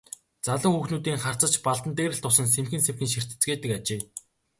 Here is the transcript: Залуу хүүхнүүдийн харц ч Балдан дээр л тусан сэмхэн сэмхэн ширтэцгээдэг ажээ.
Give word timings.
Залуу 0.45 0.71
хүүхнүүдийн 0.75 1.19
харц 1.23 1.41
ч 1.53 1.55
Балдан 1.65 1.93
дээр 1.97 2.13
л 2.15 2.23
тусан 2.23 2.47
сэмхэн 2.53 2.81
сэмхэн 2.83 3.09
ширтэцгээдэг 3.13 3.71
ажээ. 3.77 4.01